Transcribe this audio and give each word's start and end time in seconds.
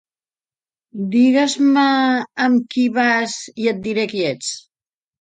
Digues-me 1.17 1.85
amb 2.49 2.67
qui 2.75 2.89
vas 2.99 3.39
i 3.55 3.73
et 3.75 3.89
diré 3.89 4.11
qui 4.17 4.29
ets 4.35 4.53